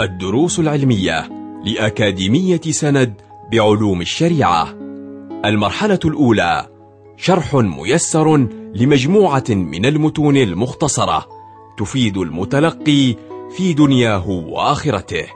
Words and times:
الدروس 0.00 0.58
العلمية 0.58 1.28
لأكاديمية 1.64 2.60
سند 2.60 3.20
بعلوم 3.52 4.00
الشريعة. 4.00 4.74
المرحلة 5.44 5.98
الأولى 6.04 6.66
شرح 7.16 7.54
ميسر 7.54 8.36
لمجموعة 8.74 9.44
من 9.48 9.86
المتون 9.86 10.36
المختصرة 10.36 11.26
تفيد 11.78 12.16
المتلقي 12.16 13.16
في 13.56 13.72
دنياه 13.72 14.30
وآخرته. 14.30 15.26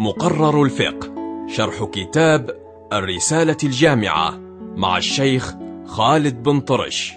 مقرر 0.00 0.62
الفقه 0.62 1.10
شرح 1.48 1.84
كتاب 1.84 2.50
الرسالة 2.92 3.56
الجامعة 3.64 4.40
مع 4.76 4.98
الشيخ 4.98 5.54
خالد 5.86 6.42
بن 6.42 6.60
طرش. 6.60 7.14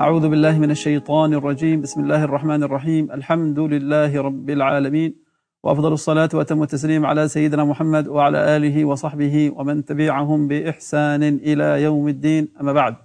أعوذ 0.00 0.28
بالله 0.28 0.58
من 0.58 0.70
الشيطان 0.70 1.34
الرجيم. 1.34 1.80
بسم 1.80 2.00
الله 2.00 2.24
الرحمن 2.24 2.62
الرحيم. 2.62 3.12
الحمد 3.12 3.58
لله 3.58 4.22
رب 4.22 4.50
العالمين. 4.50 5.14
وأفضل 5.62 5.92
الصلاة 5.92 6.28
وأتم 6.34 6.62
التسليم 6.62 7.06
على 7.06 7.28
سيدنا 7.28 7.64
محمد 7.64 8.08
وعلى 8.08 8.56
آله 8.56 8.84
وصحبه 8.84 9.52
ومن 9.56 9.84
تبعهم 9.84 10.48
بإحسان 10.48 11.22
إلى 11.22 11.82
يوم 11.82 12.08
الدين. 12.08 12.48
أما 12.60 12.72
بعد. 12.72 12.96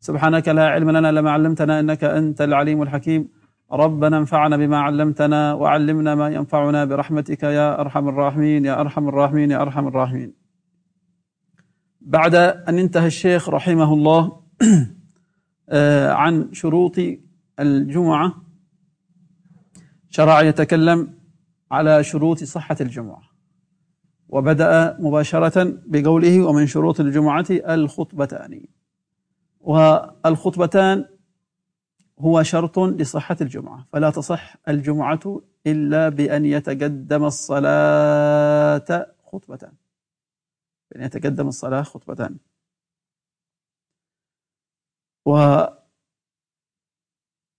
سبحانك 0.00 0.48
لا 0.48 0.66
علم 0.68 0.90
لنا 0.90 1.12
لما 1.12 1.30
علمتنا 1.30 1.80
إنك 1.80 2.04
أنت 2.04 2.40
العليم 2.40 2.82
الحكيم. 2.82 3.28
ربنا 3.72 4.18
انفعنا 4.18 4.56
بما 4.56 4.78
علمتنا 4.78 5.54
وعلمنا 5.54 6.14
ما 6.14 6.28
ينفعنا 6.28 6.84
برحمتك 6.84 7.42
يا 7.42 7.80
أرحم 7.80 8.08
الراحمين. 8.08 8.64
يا 8.64 8.80
أرحم 8.80 9.08
الراحمين. 9.08 9.50
يا 9.50 9.62
أرحم 9.62 9.88
الراحمين. 9.88 10.32
بعد 12.00 12.34
أن 12.68 12.78
انتهى 12.78 13.06
الشيخ 13.06 13.48
رحمه 13.48 13.92
الله 13.94 14.40
عن 16.10 16.52
شروط 16.52 16.96
الجمعة. 17.60 18.34
شرع 20.10 20.42
يتكلم 20.42 21.14
على 21.70 22.04
شروط 22.04 22.44
صحة 22.44 22.76
الجمعة. 22.80 23.22
وبدأ 24.28 24.96
مباشرة 25.00 25.78
بقوله 25.86 26.42
ومن 26.42 26.66
شروط 26.66 27.00
الجمعة 27.00 27.46
الخطبتان. 27.50 28.64
والخطبتان 29.60 31.04
هو 32.18 32.42
شرط 32.42 32.78
لصحة 32.78 33.36
الجمعة. 33.40 33.86
فلا 33.92 34.10
تصح 34.10 34.56
الجمعة 34.68 35.42
إلا 35.66 36.08
بأن 36.08 36.44
يتقدم 36.44 37.24
الصلاة 37.24 39.06
خطبتان. 39.32 39.72
بأن 40.90 41.02
يتقدم 41.02 41.48
الصلاة 41.48 41.82
خطبتان. 41.82 42.36
و 45.28 45.66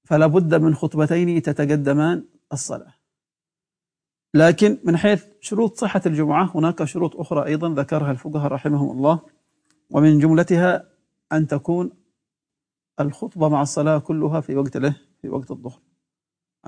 فلا 0.08 0.28
بد 0.28 0.56
من 0.56 0.76
خطبتين 0.76 1.42
تتقدمان 1.42 2.26
الصلاة. 2.54 2.94
لكن 4.34 4.78
من 4.84 4.98
حيث 4.98 5.26
شروط 5.42 5.78
صحة 5.78 6.02
الجمعة 6.06 6.52
هناك 6.56 6.84
شروط 6.84 7.16
أخرى 7.16 7.46
أيضا 7.46 7.70
ذكرها 7.70 8.12
الفقهاء 8.12 8.52
رحمهم 8.52 8.92
الله 8.92 9.20
ومن 9.90 10.20
جملتها 10.20 10.90
أن 11.32 11.48
تكون 11.48 11.92
الخطبة 13.00 13.50
مع 13.50 13.62
الصلاة 13.62 13.98
كلها 13.98 14.42
في 14.42 14.56
وقت 14.56 14.78
له 14.78 14.96
في 15.22 15.30
وقت 15.30 15.52
الظهر. 15.52 15.80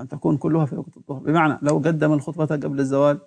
أن 0.00 0.08
تكون 0.08 0.36
كلها 0.36 0.66
في 0.66 0.76
وقت 0.76 0.96
الظهر. 0.96 1.18
بمعنى 1.18 1.58
لو 1.62 1.78
قدم 1.78 2.12
الخطبة 2.12 2.46
قبل 2.46 2.80
الزوال 2.80 3.20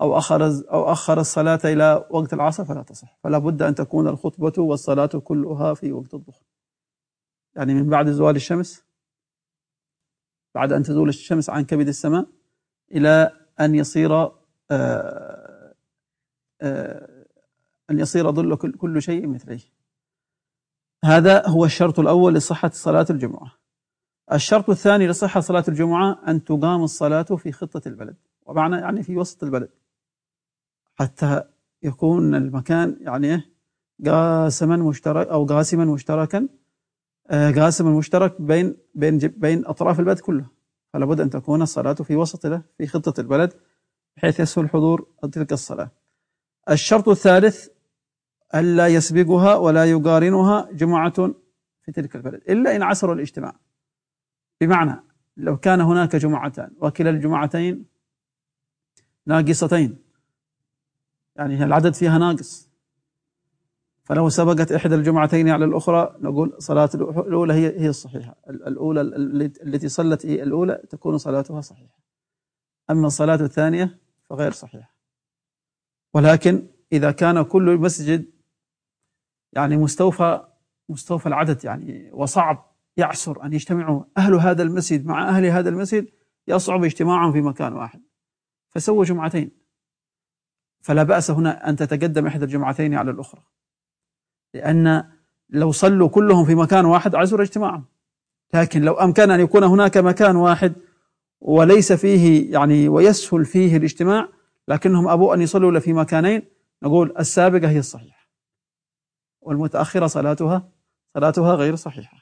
أو 0.00 0.18
أخر 0.18 0.46
أو 0.46 0.92
أخر 0.92 1.20
الصلاة 1.20 1.60
إلى 1.64 2.06
وقت 2.10 2.32
العصر 2.32 2.64
فلا 2.64 2.82
تصح. 2.82 3.18
فلا 3.24 3.38
بد 3.38 3.62
أن 3.62 3.74
تكون 3.74 4.08
الخطبة 4.08 4.62
والصلاة 4.62 5.06
كلها 5.06 5.74
في 5.74 5.92
وقت 5.92 6.14
الظهر. 6.14 6.42
يعني 7.58 7.74
من 7.74 7.88
بعد 7.88 8.10
زوال 8.10 8.36
الشمس 8.36 8.84
بعد 10.54 10.72
أن 10.72 10.82
تزول 10.82 11.08
الشمس 11.08 11.50
عن 11.50 11.64
كبد 11.64 11.88
السماء 11.88 12.26
إلى 12.92 13.32
أن 13.60 13.74
يصير 13.74 14.12
آآ 14.70 15.74
آآ 16.60 17.24
أن 17.90 17.98
يصير 17.98 18.32
ظل 18.32 18.56
كل 18.56 19.02
شيء 19.02 19.26
مثليه. 19.26 19.60
هذا 21.04 21.46
هو 21.46 21.64
الشرط 21.64 21.98
الأول 22.00 22.34
لصحة 22.34 22.70
صلاة 22.74 23.06
الجمعة. 23.10 23.52
الشرط 24.32 24.70
الثاني 24.70 25.06
لصحة 25.08 25.40
صلاة 25.40 25.64
الجمعة 25.68 26.22
أن 26.28 26.44
تقام 26.44 26.82
الصلاة 26.82 27.22
في 27.22 27.52
خطة 27.52 27.88
البلد 27.88 28.16
ومعنى 28.46 28.76
يعني 28.76 29.02
في 29.02 29.16
وسط 29.16 29.44
البلد. 29.44 29.70
حتى 30.94 31.42
يكون 31.82 32.34
المكان 32.34 32.96
يعني 33.00 33.42
قاسما 34.06 34.76
مشترك 34.76 35.26
أو 35.26 35.46
قاسما 35.46 35.84
مشتركا 35.84 36.48
قاسما 37.30 37.90
مشترك 37.90 38.40
بين 38.40 38.76
بين 38.94 39.18
بين 39.18 39.66
أطراف 39.66 40.00
البلد 40.00 40.18
كلها. 40.20 40.50
فلا 40.92 41.06
بد 41.06 41.20
أن 41.20 41.30
تكون 41.30 41.62
الصلاة 41.62 41.92
في 41.92 42.16
وسط 42.16 42.46
له 42.46 42.62
في 42.78 42.86
خطة 42.86 43.20
البلد 43.20 43.52
بحيث 44.16 44.40
يسهل 44.40 44.68
حضور 44.68 45.06
تلك 45.32 45.52
الصلاة. 45.52 45.90
الشرط 46.70 47.08
الثالث 47.08 47.68
ألا 48.54 48.88
يسبقها 48.88 49.54
ولا 49.54 49.84
يقارنها 49.84 50.68
جماعة 50.72 51.34
في 51.82 51.92
تلك 51.92 52.16
البلد 52.16 52.42
إلا 52.48 52.76
إن 52.76 52.82
عسروا 52.82 53.14
الاجتماع. 53.14 53.56
بمعنى 54.60 55.02
لو 55.36 55.56
كان 55.56 55.80
هناك 55.80 56.16
جمعتان 56.16 56.70
وكلا 56.80 57.10
الجمعتين 57.10 57.84
ناقصتين 59.26 59.98
يعني 61.36 61.64
العدد 61.64 61.94
فيها 61.94 62.18
ناقص 62.18 62.67
فلو 64.08 64.28
سبقت 64.28 64.72
إحدى 64.72 64.94
الجمعتين 64.94 65.48
على 65.48 65.64
الأخرى 65.64 66.16
نقول 66.20 66.56
صلاة 66.58 66.90
الأولى 66.94 67.54
هي 67.54 67.80
هي 67.80 67.88
الصحيحة. 67.88 68.36
الأولى 68.50 69.00
التي 69.62 69.88
صلت 69.88 70.26
هي 70.26 70.42
الأولى 70.42 70.82
تكون 70.90 71.18
صلاتها 71.18 71.60
صحيحة. 71.60 71.98
أما 72.90 73.06
الصلاة 73.06 73.34
الثانية 73.34 73.98
فغير 74.30 74.52
صحيحة. 74.52 74.94
ولكن 76.14 76.66
إذا 76.92 77.10
كان 77.10 77.42
كل 77.42 77.76
مسجد 77.76 78.26
يعني 79.52 79.76
مستوفى 79.76 80.44
مستوفى 80.88 81.26
العدد 81.26 81.64
يعني 81.64 82.10
وصعب 82.12 82.72
يعسر 82.96 83.44
أن 83.44 83.52
يجتمعوا. 83.52 84.04
أهل 84.18 84.34
هذا 84.34 84.62
المسجد 84.62 85.06
مع 85.06 85.28
أهل 85.28 85.44
هذا 85.44 85.68
المسجد 85.68 86.08
يصعب 86.48 86.84
اجتماعهم 86.84 87.32
في 87.32 87.40
مكان 87.40 87.72
واحد. 87.72 88.02
فسووا 88.68 89.04
جمعتين. 89.04 89.50
فلا 90.80 91.02
بأس 91.02 91.30
هنا 91.30 91.68
أن 91.68 91.76
تتقدم 91.76 92.26
إحدى 92.26 92.44
الجمعتين 92.44 92.94
على 92.94 93.10
الأخرى. 93.10 93.42
لأن 94.54 95.04
لو 95.50 95.72
صلوا 95.72 96.08
كلهم 96.08 96.44
في 96.44 96.54
مكان 96.54 96.84
واحد 96.84 97.14
عسر 97.14 97.42
اجتماعهم. 97.42 97.84
لكن 98.54 98.82
لو 98.82 98.94
أمكن 98.94 99.30
أن 99.30 99.40
يكون 99.40 99.64
هناك 99.64 99.96
مكان 99.96 100.36
واحد 100.36 100.72
وليس 101.40 101.92
فيه 101.92 102.52
يعني 102.52 102.88
ويسهل 102.88 103.44
فيه 103.44 103.76
الاجتماع 103.76 104.28
لكنهم 104.68 105.08
أبوا 105.08 105.34
أن 105.34 105.42
يصلوا 105.42 105.78
في 105.80 105.92
مكانين 105.92 106.42
نقول 106.82 107.14
السابقة 107.18 107.70
هي 107.70 107.78
الصحيحة. 107.78 108.28
والمتأخرة 109.40 110.06
صلاتها 110.06 110.68
صلاتها 111.14 111.54
غير 111.54 111.76
صحيحة. 111.76 112.18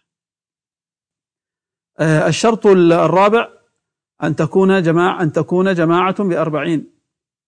الشرط 2.01 2.67
الرابع 2.67 3.49
أن 4.23 4.37
تكون 4.37 4.83
جماعة 4.83 5.23
أن 5.23 5.33
تكون 5.33 5.75
جماعة 5.75 6.25
بأربعين. 6.25 6.91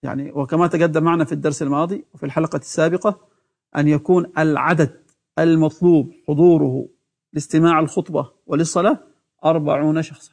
يعني 0.02 0.32
وكما 0.32 0.66
تقدم 0.66 1.02
معنا 1.04 1.24
في 1.24 1.32
الدرس 1.32 1.62
الماضي 1.62 2.04
وفي 2.14 2.26
الحلقة 2.26 2.56
السابقة 2.56 3.27
أن 3.76 3.88
يكون 3.88 4.32
العدد 4.38 5.02
المطلوب 5.38 6.12
حضوره 6.28 6.88
لاستماع 7.32 7.80
الخطبة 7.80 8.32
وللصلاة 8.46 8.98
أربعون 9.44 10.02
شخصا. 10.02 10.32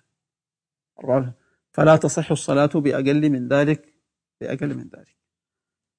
فلا 1.71 1.95
تصح 1.95 2.31
الصلاة 2.31 2.65
بأقل 2.65 3.29
من 3.29 3.47
ذلك 3.47 3.93
بأقل 4.41 4.77
من 4.77 4.83
ذلك. 4.83 5.15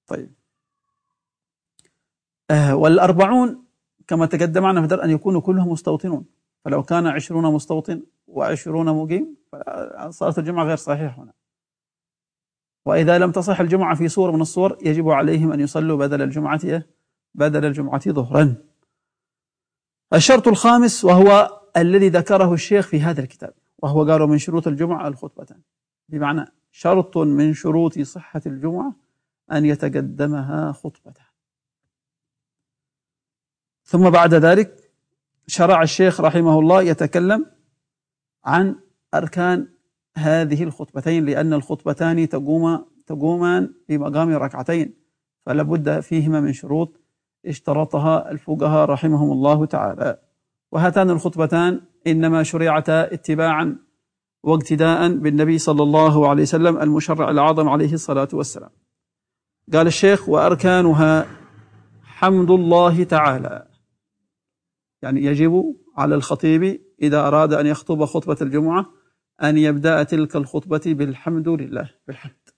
طيب. 0.07 0.35
آه 2.51 2.77
والأربعون 2.77 3.65
كما 4.07 4.27
تقدم 4.27 4.63
معنا 4.63 4.89
في 4.89 4.95
أن 4.95 5.11
يكونوا 5.11 5.41
كلهم 5.41 5.73
مستوطنون. 5.73 6.25
فلو 6.65 6.83
كان 6.83 7.07
عشرون 7.07 7.55
مستوطن 7.55 8.03
وعشرون 8.27 8.87
مقيم 8.87 9.37
صلاة 10.09 10.35
الجمعة 10.39 10.65
غير 10.65 10.77
صحيحة 10.77 11.23
هنا. 11.23 11.33
وإذا 12.87 13.19
لم 13.19 13.33
تصح 13.33 13.61
الجمعة 13.61 13.95
في 13.95 14.09
صورة 14.09 14.33
من 14.33 14.41
الصور 14.41 14.79
يجب 14.83 15.09
عليهم 15.09 15.53
أن 15.53 15.61
يصلوا 15.61 15.99
بدل 15.99 16.23
الجمعة 16.23 16.85
بدل 17.37 17.65
الجمعة 17.65 18.11
ظهرا. 18.11 18.55
الشرط 20.15 20.49
الخامس 20.49 21.05
وهو 21.05 21.61
الذي 21.77 22.09
ذكره 22.09 22.55
الشيخ 22.55 22.87
في 22.87 23.01
هذا 23.01 23.21
الكتاب 23.21 23.55
وهو 23.79 24.05
قالوا 24.05 24.27
من 24.27 24.39
شروط 24.39 24.67
الجمعة 24.67 25.09
الخطبتان 25.09 25.61
بمعنى 26.09 26.45
شرط 26.73 27.17
من 27.19 27.55
شروط 27.55 27.99
صحة 27.99 28.43
الجمعة 28.47 28.97
أن 29.53 29.65
يتقدمها 29.65 30.73
خطبتان 30.73 31.25
ثم 33.85 34.11
بعد 34.11 34.35
ذلك 34.35 34.91
شرع 35.47 35.83
الشيخ 35.83 36.21
رحمه 36.21 36.59
الله 36.59 36.83
يتكلم 36.83 37.47
عن 38.45 38.77
أركان 39.15 39.69
هذه 40.17 40.63
الخطبتين 40.63 41.25
لأن 41.25 41.53
الخطبتان 41.53 42.29
تقوم 42.29 42.85
تقومان 43.07 43.75
بمقام 43.89 44.31
ركعتين 44.31 44.95
فلا 45.47 45.63
بد 45.63 46.01
فيهما 46.01 46.41
من 46.41 46.53
شروط 46.53 47.01
اشترطها 47.47 48.31
الفقهاء 48.31 48.89
رحمهم 48.89 49.33
الله 49.33 49.67
تعالى. 49.67 50.19
وهاتان 50.73 51.11
الخطبتان 51.11 51.81
إنما 52.07 52.43
شرعتا 52.43 53.15
اتباعا 53.15 53.77
واقتداء 54.43 55.09
بالنبي 55.09 55.59
صلى 55.59 55.83
الله 55.83 56.29
عليه 56.29 56.43
وسلم 56.43 56.81
المشرع 56.81 57.31
الأعظم 57.31 57.69
عليه 57.69 57.93
الصلاة 57.93 58.29
والسلام. 58.33 58.71
قال 59.73 59.87
الشيخ 59.87 60.29
وأركانها 60.29 61.27
حمد 62.03 62.51
الله 62.51 63.05
تعالى. 63.05 63.67
يعني 65.03 65.25
يجب 65.25 65.77
على 65.97 66.15
الخطيب 66.15 66.81
إذا 67.03 67.29
أراد 67.29 67.53
أن 67.53 67.67
يخطب 67.67 68.05
خطبة 68.05 68.37
الجمعة 68.43 68.87
أن 69.43 69.59
يبدأ 69.59 70.03
تلك 70.03 70.37
الخطبة 70.37 70.83
بالحمد 70.87 71.49
لله 71.49 71.91
بالحمد. 72.07 72.49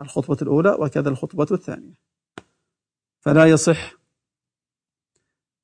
الخطبة 0.00 0.36
الأولى 0.42 0.76
وكذا 0.78 1.08
الخطبة 1.08 1.46
الثانية. 1.50 2.05
فلا 3.26 3.44
يصح 3.44 3.94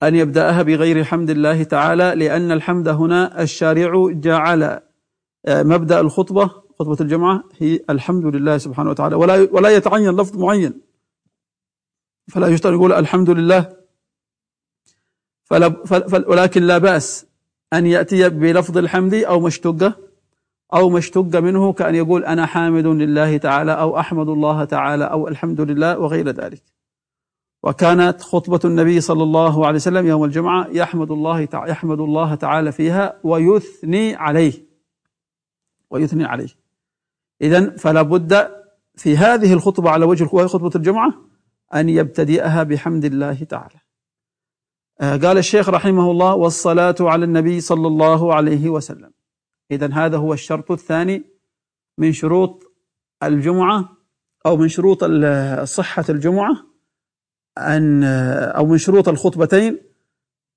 أن 0.03 0.15
يبدأها 0.15 0.63
بغير 0.63 1.05
حمد 1.05 1.31
الله 1.31 1.63
تعالى 1.63 2.15
لأن 2.15 2.53
الحمد 2.53 2.89
هنا 2.89 3.43
الشارع 3.43 4.11
جعل 4.11 4.63
آه، 5.47 5.63
مبدأ 5.63 6.01
الخطبة 6.01 6.47
خطبة 6.79 6.97
الجمعة 7.01 7.45
هي 7.59 7.81
الحمد 7.91 8.25
لله 8.25 8.59
سبحانه 8.59 8.91
وتعالى. 8.91 9.17
ولا 9.17 9.49
ولا 9.53 9.69
يتعين 9.69 10.11
لفظ 10.11 10.39
معين. 10.39 10.81
فلا 12.33 12.47
يشترط 12.49 12.73
يقول 12.73 12.93
الحمد 12.93 13.31
لله. 13.31 13.77
فلا 15.45 15.85
فل 15.85 16.25
ولكن 16.29 16.63
لا 16.63 16.79
بأس 16.79 17.27
أن 17.73 17.87
يأتي 17.87 18.29
بلفظ 18.29 18.79
الحمد 18.79 19.15
أو 19.15 19.41
مشتقة 19.41 19.97
أو 20.75 20.91
مشتق 20.91 21.37
منه 21.37 21.73
كأن 21.73 21.95
يقول 21.95 22.25
أنا 22.25 22.47
حامد 22.47 22.87
لله 22.87 23.37
تعالى 23.37 23.73
أو 23.73 23.99
أحمد 23.99 24.29
الله 24.29 24.65
تعالى 24.65 25.05
أو 25.05 25.29
الحمد 25.29 25.61
لله 25.61 25.99
وغير 25.99 26.29
ذلك. 26.29 26.72
وكانت 27.63 28.23
خطبة 28.23 28.61
النبي 28.65 29.01
صلى 29.01 29.23
الله 29.23 29.67
عليه 29.67 29.77
وسلم 29.77 30.07
يوم 30.07 30.25
الجمعة 30.25 30.69
يحمد 30.71 31.11
الله 31.11 31.45
تعالى 31.45 31.71
يحمد 31.71 32.01
الله 32.01 32.35
تعالى 32.35 32.73
فيها 32.73 33.21
ويثني 33.25 34.15
عليه. 34.15 34.67
ويثني 35.91 36.25
عليه. 36.25 36.49
إذا 37.41 37.77
فلا 37.77 38.03
بد 38.03 38.51
في 38.97 39.17
هذه 39.17 39.53
الخطبة 39.53 39.91
على 39.91 40.05
وجه 40.05 40.25
خطبة 40.25 40.71
الجمعة 40.77 41.15
أن 41.75 41.89
يبتدئها 41.89 42.63
بحمد 42.63 43.05
الله 43.05 43.45
تعالى. 43.45 43.81
آه، 45.01 45.17
قال 45.17 45.39
الشيخ 45.39 45.69
رحمه 45.69 46.11
الله 46.11 46.35
والصلاة 46.35 46.95
على 47.01 47.25
النبي 47.25 47.61
صلى 47.61 47.87
الله 47.87 48.35
عليه 48.35 48.69
وسلم. 48.69 49.13
إذا 49.71 49.93
هذا 49.93 50.17
هو 50.17 50.33
الشرط 50.33 50.71
الثاني 50.71 51.25
من 51.99 52.13
شروط 52.13 52.63
الجمعة 53.23 53.89
أو 54.47 54.57
من 54.57 54.69
شروط 54.69 55.05
صحة 55.65 56.05
الجمعة. 56.09 56.72
أن 57.59 58.05
أو 58.57 58.67
من 58.67 58.79
شروط 58.79 59.09
الخطبتين 59.09 59.79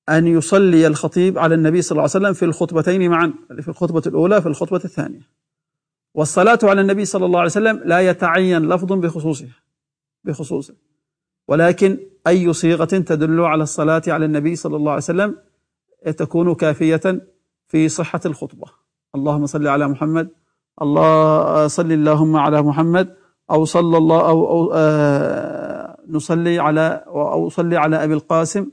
أن 0.09 0.27
يصلي 0.27 0.88
الخطيب 0.88 1.39
على 1.39 1.56
النبي 1.56 1.81
صلى 1.81 1.92
الله 1.92 2.01
عليه 2.01 2.25
وسلم 2.25 2.33
في 2.33 2.45
الخطبتين 2.45 3.09
معا 3.12 3.33
في 3.62 3.68
الخطبة 3.68 4.01
الأولى 4.07 4.42
في 4.42 4.47
الخطبة 4.47 4.81
الثانية. 4.86 5.21
والصلاة 6.13 6.59
على 6.63 6.81
النبي 6.81 7.06
صلى 7.06 7.25
الله 7.25 7.39
عليه 7.39 7.50
وسلم 7.50 7.81
لا 7.86 8.00
يتعين 8.00 8.69
لفظ 8.69 8.94
بخصوصه 8.94 9.47
بخصوصه. 10.24 10.74
ولكن 11.47 12.00
أي 12.27 12.53
صيغة 12.53 12.86
تدل 12.86 13.42
على 13.42 13.63
الصلاة 13.63 14.01
على 14.07 14.25
النبي 14.25 14.56
صلى 14.56 14.75
الله 14.75 14.92
عليه 14.92 15.03
وسلم 15.03 15.36
تكون 16.18 16.56
كافية 16.56 17.27
في 17.68 17.89
صحة 17.89 18.21
الخطبة. 18.25 18.68
اللهم 19.15 19.45
صل 19.45 19.68
على 19.68 19.88
محمد 19.88 20.30
الله 20.81 21.68
صل 21.68 21.92
اللهم 21.92 22.36
على 22.36 22.62
محمد 22.62 23.15
أو 23.51 23.65
صلى 23.65 23.97
الله 23.97 24.30
أو, 24.30 24.51
أو 24.51 24.71
آه 24.74 25.65
نصلي 26.10 26.60
على 26.60 27.04
أو 27.07 27.50
صلي 27.50 27.78
على 27.78 28.04
أبي 28.04 28.13
القاسم. 28.13 28.72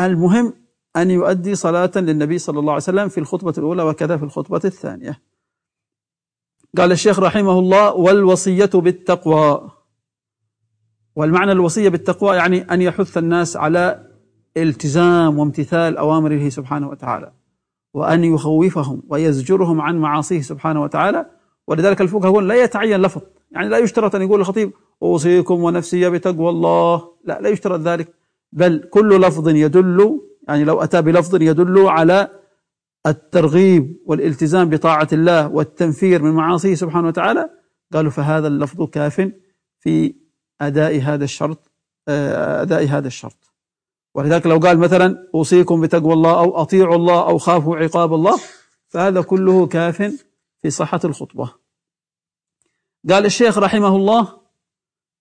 المهم 0.00 0.54
أن 0.96 1.10
يؤدي 1.10 1.54
صلاة 1.54 1.90
للنبي 1.96 2.38
صلى 2.38 2.58
الله 2.58 2.72
عليه 2.72 2.82
وسلم 2.82 3.08
في 3.08 3.18
الخطبة 3.18 3.54
الأولى 3.58 3.82
وكذا 3.82 4.16
في 4.16 4.22
الخطبة 4.22 4.60
الثانية. 4.64 5.20
قال 6.76 6.92
الشيخ 6.92 7.20
رحمه 7.20 7.58
الله 7.58 7.94
والوصية 7.94 8.70
بالتقوى. 8.74 9.70
والمعنى 11.16 11.52
الوصية 11.52 11.88
بالتقوى 11.88 12.36
يعني 12.36 12.60
أن 12.60 12.82
يحث 12.82 13.18
الناس 13.18 13.56
على 13.56 14.06
التزام 14.56 15.38
وامتثال 15.38 15.96
أوامره 15.96 16.48
سبحانه 16.48 16.88
وتعالى 16.88 17.32
وأن 17.94 18.24
يخوفهم 18.24 19.02
ويزجرهم 19.08 19.80
عن 19.80 19.98
معاصيه 19.98 20.40
سبحانه 20.40 20.82
وتعالى. 20.82 21.26
ولذلك 21.66 22.00
الفقهاء 22.00 22.40
لا 22.40 22.54
يتعين 22.54 23.00
لفظ 23.00 23.22
يعني 23.52 23.68
لا 23.68 23.78
يشترط 23.78 24.14
أن 24.14 24.22
يقول 24.22 24.40
الخطيب 24.40 24.72
أوصيكم 25.02 25.62
ونفسي 25.62 26.10
بتقوى 26.10 26.50
الله. 26.50 27.08
لا 27.24 27.40
لا 27.40 27.48
يشترط 27.48 27.80
ذلك. 27.80 28.14
بل 28.52 28.88
كل 28.90 29.20
لفظ 29.20 29.48
يدل 29.48 30.20
يعني 30.48 30.64
لو 30.64 30.82
أتى 30.82 31.02
بلفظ 31.02 31.42
يدل 31.42 31.78
على 31.78 32.28
الترغيب 33.06 33.96
والالتزام 34.06 34.70
بطاعة 34.70 35.08
الله 35.12 35.48
والتنفير 35.48 36.22
من 36.22 36.30
معاصيه 36.30 36.74
سبحانه 36.74 37.08
وتعالى 37.08 37.50
قالوا 37.92 38.10
فهذا 38.10 38.46
اللفظ 38.46 38.82
كاف 38.82 39.30
في 39.80 40.14
أداء 40.60 41.00
هذا 41.00 41.24
الشرط 41.24 41.70
آه، 42.08 42.62
أداء 42.62 42.86
هذا 42.86 43.06
الشرط. 43.06 43.52
ولذلك 44.14 44.46
لو 44.46 44.58
قال 44.58 44.78
مثلا 44.78 45.28
أوصيكم 45.34 45.80
بتقوى 45.80 46.12
الله 46.12 46.38
أو 46.38 46.62
أطيعوا 46.62 46.96
الله 46.96 47.28
أو 47.28 47.38
خافوا 47.38 47.76
عقاب 47.76 48.14
الله 48.14 48.38
فهذا 48.88 49.22
كله 49.22 49.66
كاف 49.66 50.26
في 50.62 50.70
صحة 50.70 51.00
الخطبة. 51.04 51.61
قال 53.10 53.24
الشيخ 53.26 53.58
رحمه 53.58 53.96
الله 53.96 54.40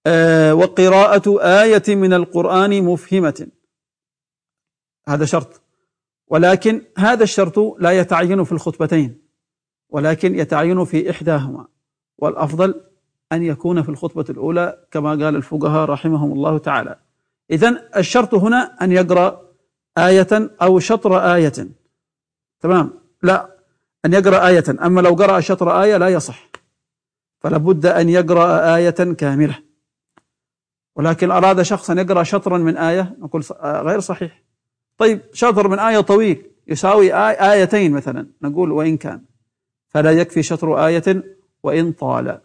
آه 0.07 0.53
وقراءة 0.53 1.41
آية 1.41 1.95
من 1.95 2.13
القرآن 2.13 2.83
مفهمة. 2.83 3.47
هذا 5.07 5.25
شرط. 5.25 5.61
ولكن 6.27 6.81
هذا 6.97 7.23
الشرط 7.23 7.59
لا 7.79 7.91
يتعين 7.91 8.43
في 8.43 8.51
الخطبتين 8.51 9.21
ولكن 9.89 10.35
يتعين 10.35 10.85
في 10.85 11.11
إحداهما. 11.11 11.67
والأفضل 12.17 12.81
أن 13.31 13.43
يكون 13.43 13.83
في 13.83 13.89
الخطبة 13.89 14.25
الأولى 14.29 14.85
كما 14.91 15.09
قال 15.09 15.35
الفقهاء 15.35 15.89
رحمهم 15.89 16.31
الله 16.31 16.57
تعالى. 16.57 16.99
إذا 17.51 17.89
الشرط 17.97 18.33
هنا 18.33 18.77
أن 18.81 18.91
يقرأ 18.91 19.41
آية 19.97 20.51
أو 20.61 20.79
شطر 20.79 21.33
آية. 21.35 21.67
تمام؟ 22.59 22.93
لا 23.23 23.57
أن 24.05 24.13
يقرأ 24.13 24.47
آية. 24.47 24.63
أما 24.69 25.01
لو 25.01 25.13
قرأ 25.13 25.39
شطر 25.39 25.81
آية 25.83 25.97
لا 25.97 26.09
يصح. 26.09 26.50
فلا 27.41 27.57
بد 27.57 27.85
أن 27.85 28.09
يقرأ 28.09 28.75
آية 28.75 29.13
كاملة. 29.13 29.59
ولكن 30.95 31.31
أراد 31.31 31.61
شخص 31.61 31.89
أن 31.89 31.97
يقرأ 31.97 32.23
شطرا 32.23 32.57
من 32.57 32.77
آية 32.77 33.15
نقول 33.19 33.43
غير 33.63 33.99
صحيح. 33.99 34.43
طيب 34.97 35.21
شطر 35.33 35.67
من 35.67 35.79
آية 35.79 35.99
طويل 35.99 36.45
يساوي 36.67 37.13
آي 37.13 37.51
آيتين 37.51 37.91
مثلا 37.91 38.27
نقول 38.41 38.71
وإن 38.71 38.97
كان. 38.97 39.21
فلا 39.87 40.11
يكفي 40.11 40.43
شطر 40.43 40.85
آية 40.85 41.23
وإن 41.63 41.91
طال. 41.91 42.41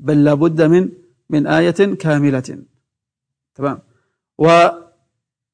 بل 0.00 0.24
لابد 0.24 0.62
من 0.62 0.88
من 1.30 1.46
آية 1.46 1.94
كاملة. 1.94 2.58
تمام. 3.54 3.78
و 4.38 4.68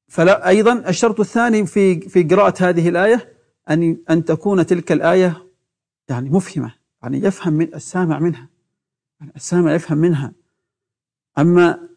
فلا 0.07 0.47
أيضا 0.47 0.89
الشرط 0.89 1.19
الثاني 1.19 1.65
في 1.65 1.99
في 1.99 2.23
قراءة 2.23 2.69
هذه 2.69 2.89
الآية 2.89 3.33
أن 3.69 3.97
أن 4.09 4.25
تكون 4.25 4.65
تلك 4.65 4.91
الآية 4.91 5.45
يعني 6.09 6.29
مفهمة. 6.29 6.78
يعني 7.03 7.17
يفهم 7.17 7.53
من 7.53 7.75
السامع 7.75 8.19
منها 8.19 8.49
يعني 9.19 9.31
السامع 9.35 9.73
يفهم 9.73 9.97
منها. 9.97 10.33
أما 11.37 11.89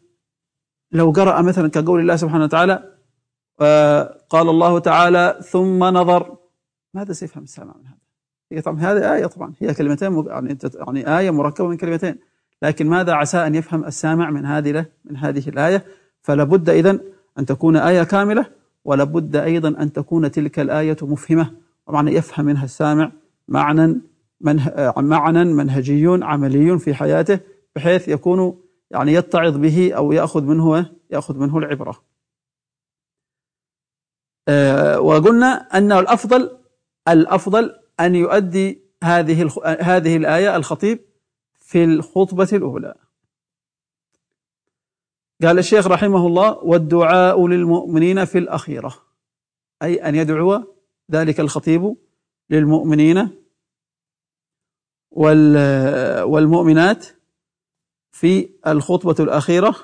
لو 0.91 1.11
قرأ 1.11 1.41
مثلا 1.41 1.69
كقول 1.69 1.99
الله 1.99 2.15
سبحانه 2.15 2.43
وتعالى 2.43 2.93
آه، 3.61 4.17
قال 4.29 4.49
الله 4.49 4.79
تعالى 4.79 5.39
ثم 5.51 5.83
نظر 5.83 6.37
ماذا 6.93 7.13
سيفهم 7.13 7.43
السامع 7.43 7.73
من 7.77 7.85
هذا؟ 7.85 7.97
هي 8.51 8.61
طبعا 8.61 8.79
هذه 8.79 9.15
آية 9.15 9.25
طبعا 9.25 9.53
هي 9.59 9.73
كلمتين 9.73 10.25
يعني 10.27 10.57
يعني 10.75 11.19
آية 11.19 11.31
مركبة 11.31 11.67
من 11.67 11.77
كلمتين. 11.77 12.17
لكن 12.61 12.87
ماذا 12.87 13.13
عسى 13.13 13.37
أن 13.37 13.55
يفهم 13.55 13.85
السامع 13.85 14.29
من 14.29 14.45
هذه 14.45 14.85
من 15.05 15.17
هذه 15.17 15.49
الآية؟ 15.49 15.85
فلا 16.21 16.43
بد 16.43 16.69
إذن 16.69 16.99
أن 17.39 17.45
تكون 17.45 17.75
آية 17.77 18.03
كاملة 18.03 18.45
ولا 18.85 19.03
بد 19.03 19.35
أيضا 19.35 19.69
أن 19.69 19.93
تكون 19.93 20.31
تلك 20.31 20.59
الآية 20.59 20.97
مفهمة. 21.01 21.51
ومعنى 21.87 22.15
يفهم 22.15 22.45
منها 22.45 22.65
السامع 22.65 23.11
معنى 23.47 24.01
منه 24.43 24.93
معنى 24.97 25.43
منهجي 25.43 26.07
عملي 26.07 26.79
في 26.79 26.93
حياته 26.93 27.39
بحيث 27.75 28.07
يكون 28.07 28.63
يعني 28.91 29.13
يتعظ 29.13 29.57
به 29.57 29.93
أو 29.93 30.11
يأخذ 30.11 30.43
منه 30.43 30.91
يأخذ 31.09 31.37
منه 31.37 31.57
العبرة. 31.57 32.03
آه، 34.47 34.99
وقلنا 34.99 35.47
أن 35.47 35.91
الأفضل 35.91 36.57
الأفضل 37.07 37.79
أن 37.99 38.15
يؤدي 38.15 38.81
هذه 39.03 39.49
هذه 39.79 40.17
الآية 40.17 40.55
الخطيب 40.55 40.99
في 41.59 41.83
الخطبة 41.83 42.49
الأولى. 42.53 42.95
قال 45.43 45.59
الشيخ 45.59 45.87
رحمه 45.87 46.27
الله 46.27 46.57
والدعاء 46.57 47.47
للمؤمنين 47.47 48.25
في 48.25 48.37
الأخيرة. 48.37 48.95
أي 49.83 50.09
أن 50.09 50.15
يدعو 50.15 50.63
ذلك 51.11 51.39
الخطيب 51.39 51.95
للمؤمنين 52.49 53.42
والمؤمنات 55.13 57.05
في 58.11 58.49
الخطبة 58.67 59.15
الأخيرة. 59.19 59.75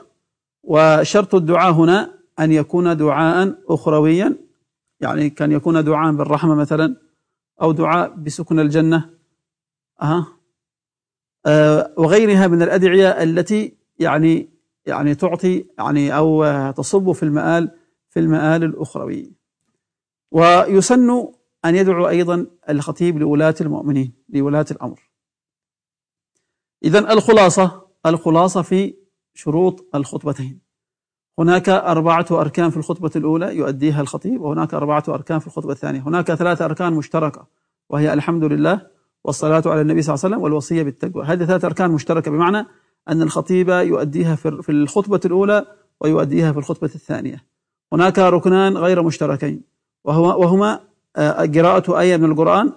وشرط 0.64 1.36
الدعاء 1.36 1.72
هنا 1.72 2.14
أن 2.40 2.52
يكون 2.52 2.98
دعاء 2.98 3.58
أخرويا 3.68 4.36
يعني 5.02 5.30
كان 5.30 5.52
يكون 5.52 5.84
دعاء 5.84 6.14
بالرحمة 6.14 6.56
مثلا 6.56 6.96
أو 7.62 7.72
دعاء 7.72 8.10
بسكن 8.10 8.60
الجنة. 8.60 9.10
أه. 10.02 10.28
وغيرها 11.98 12.48
من 12.48 12.62
الأدعية 12.62 13.10
التي 13.10 13.74
يعني 14.00 14.50
يعني 14.86 15.16
تعطي 15.16 15.66
يعني 15.78 16.18
أو 16.18 16.72
تصب 16.72 17.12
في 17.12 17.24
المآل 17.24 17.72
في 18.10 18.20
المآل 18.20 18.64
الأخروي. 18.64 19.32
ويسن 20.32 21.28
أن 21.66 21.76
يدعو 21.76 22.08
أيضا 22.08 22.48
الخطيب 22.70 23.18
لولاة 23.18 23.56
المؤمنين 23.62 24.14
لولاة 24.30 24.66
الأمر. 24.72 25.09
إذا 26.84 27.14
الخلاصة 27.14 27.82
الخلاصة 28.06 28.62
في 28.62 28.96
شروط 29.34 29.86
الخطبتين. 29.96 30.60
هناك 31.40 31.70
أربعة 31.70 32.26
أركان 32.32 32.70
في 32.70 32.78
الخطبة 32.78 33.12
الأولى 33.16 33.56
يؤديها 33.56 34.02
الخطيب 34.02 34.42
وهناك 34.42 34.74
أربعة 34.74 35.04
أركان 35.08 35.40
في 35.40 35.48
الخطبة 35.48 35.72
الثانية. 35.72 36.00
هناك 36.00 36.34
ثلاثة 36.34 36.66
أركان 36.66 36.94
مشتركة 36.94 37.48
وهي 37.90 38.14
الحمد 38.14 38.44
لله 38.44 38.88
والصلاة 39.24 39.64
على 39.66 39.82
النبي 39.82 40.02
صلى 40.02 40.14
الله 40.14 40.26
عليه 40.26 40.36
وسلم 40.36 40.44
والوصية 40.44 40.84
بالتقوى. 40.84 41.26
هذه 41.26 41.46
ثلاثة 41.46 41.66
أركان 41.68 41.92
مشتركة 41.92 42.32
بمعنى 42.32 42.68
أن 43.10 43.22
الخطيب 43.22 43.70
يؤديها 43.70 44.36
في 44.36 44.70
الخطبة 44.70 45.20
الأولى 45.26 45.66
ويؤديها 46.02 46.52
في 46.52 46.58
الخطبة 46.58 46.90
الثانية. 46.96 47.46
هناك 47.94 48.20
ركنان 48.20 48.78
غير 48.78 49.04
مشتركين 49.04 49.62
وهما 50.06 50.80
آه، 51.16 51.46
قراءة 51.46 52.00
آية 52.00 52.18
من 52.18 52.32
القرآن 52.32 52.74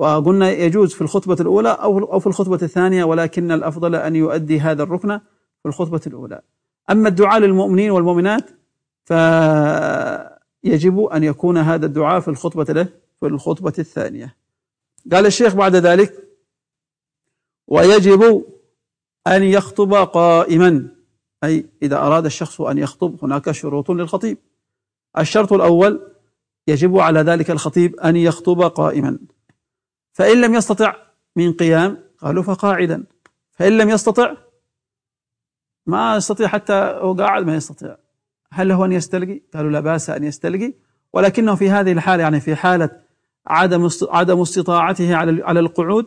وقلنا 0.00 0.50
يجوز 0.50 0.94
في 0.94 1.02
الخطبة 1.02 1.36
الأولى 1.40 1.68
أو 1.68 2.18
في 2.18 2.26
الخطبة 2.26 2.58
الثانية 2.62 3.04
ولكن 3.04 3.52
الأفضل 3.52 3.94
أن 3.94 4.16
يؤدي 4.16 4.60
هذا 4.60 4.82
الركن 4.82 5.18
في 5.62 5.68
الخطبة 5.68 6.00
الأولى. 6.06 6.40
أما 6.90 7.08
الدعاء 7.08 7.40
للمؤمنين 7.40 7.90
والمؤمنات 7.90 8.50
فيجب 9.04 11.00
أن 11.00 11.24
يكون 11.24 11.58
هذا 11.58 11.86
الدعاء 11.86 12.20
في 12.20 12.28
الخطبة 12.28 12.72
له 12.72 12.88
في 13.20 13.26
الخطبة 13.26 13.72
الثانية. 13.78 14.36
قال 15.12 15.26
الشيخ 15.26 15.54
بعد 15.54 15.76
ذلك 15.76 16.28
ويجب 17.68 18.44
أن 19.26 19.42
يخطب 19.42 19.94
قائما. 19.94 20.88
أي 21.44 21.66
إذا 21.82 21.96
أراد 21.96 22.24
الشخص 22.24 22.60
أن 22.60 22.78
يخطب 22.78 23.16
هناك 23.22 23.50
شروط 23.50 23.90
للخطيب. 23.90 24.38
الشرط 25.18 25.52
الأول 25.52 26.00
يجب 26.68 26.98
على 26.98 27.20
ذلك 27.20 27.50
الخطيب 27.50 28.00
أن 28.00 28.16
يخطب 28.16 28.62
قائما. 28.62 29.18
فإن 30.12 30.40
لم 30.40 30.54
يستطع 30.54 30.94
من 31.36 31.52
قيام 31.52 31.98
قالوا 32.18 32.42
فقاعدا. 32.42 33.04
فإن 33.50 33.78
لم 33.78 33.90
يستطع 33.90 34.34
ما 35.86 36.16
يستطيع 36.16 36.48
حتى 36.48 36.72
هو 36.72 37.14
قاعد 37.14 37.46
ما 37.46 37.54
يستطيع. 37.54 37.96
هل 38.52 38.68
له 38.68 38.84
أن 38.84 38.92
يستلقي؟ 38.92 39.40
قالوا 39.54 39.70
لا 39.70 39.80
بأس 39.80 40.10
أن 40.10 40.24
يستلقي. 40.24 40.74
ولكنه 41.12 41.54
في 41.54 41.70
هذه 41.70 41.92
الحالة 41.92 42.22
يعني 42.22 42.40
في 42.40 42.54
حالة 42.54 42.90
عدم 43.46 43.88
عدم 44.08 44.40
استطاعته 44.40 45.16
على 45.16 45.44
على 45.44 45.60
القعود 45.60 46.06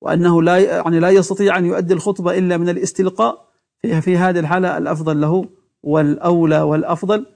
وأنه 0.00 0.42
لا 0.42 0.58
يعني 0.58 1.00
لا 1.00 1.10
يستطيع 1.10 1.58
أن 1.58 1.66
يؤدي 1.66 1.94
الخطبة 1.94 2.38
إلا 2.38 2.56
من 2.56 2.68
الاستلقاء 2.68 3.52
في 3.82 4.16
هذه 4.16 4.38
الحالة 4.38 4.78
الأفضل 4.78 5.20
له 5.20 5.48
والأولى 5.82 6.60
والأفضل 6.60 7.26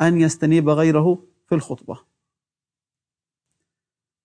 أن 0.00 0.20
يستنيب 0.20 0.68
غيره 0.68 1.22
في 1.48 1.54
الخطبة. 1.54 1.98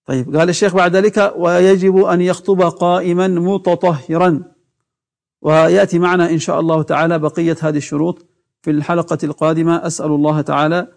طيب 0.06 0.36
قال 0.36 0.50
الشيخ 0.50 0.76
بعد 0.76 0.96
ذلك 0.96 1.34
ويجب 1.38 1.98
أن 1.98 2.22
يخطب 2.22 2.62
قائما 2.62 3.28
متطهرا. 3.28 4.44
ويأتي 5.42 6.00
معنا 6.00 6.30
إن 6.30 6.40
شاء 6.40 6.60
الله 6.60 6.82
تعالى 6.82 7.20
بقية 7.20 7.58
هذه 7.62 7.78
الشروط 7.78 8.26
في 8.62 8.72
الحلقة 8.72 9.18
القادمة. 9.24 9.88
أسأل 9.88 10.12
الله 10.12 10.42
تعالى 10.42 10.88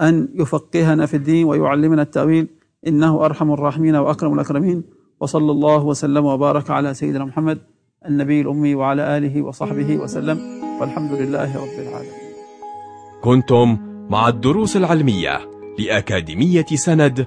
أن 0.00 0.28
يفقهنا 0.34 1.06
في 1.06 1.16
الدين 1.16 1.44
ويعلمنا 1.44 2.02
التأويل. 2.02 2.48
إنه 2.86 3.24
أرحم 3.24 3.52
الراحمين 3.52 3.96
وأكرم 3.96 4.34
الأكرمين. 4.34 4.84
وصلى 5.20 5.50
الله 5.50 5.84
وسلم 5.84 6.24
وبارك 6.24 6.70
على 6.70 6.94
سيدنا 6.94 7.24
محمد 7.24 7.58
النبي 8.06 8.40
الأمي 8.40 8.74
وعلى 8.74 9.16
آله 9.16 9.42
وصحبه 9.42 9.96
وسلم. 9.96 10.38
والحمد 10.80 11.12
لله 11.12 11.56
رب 11.56 11.88
العالمين. 11.88 12.24
كنتم 13.22 13.78
مع 14.10 14.28
الدروس 14.28 14.76
العلمية 14.76 15.40
لأكاديمية 15.78 16.66
سند 16.74 17.26